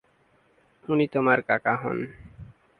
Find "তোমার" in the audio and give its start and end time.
1.07-1.39